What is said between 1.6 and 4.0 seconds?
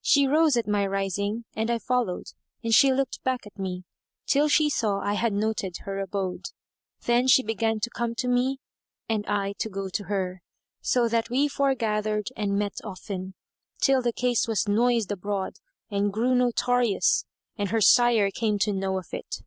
I followed and she looked back at me,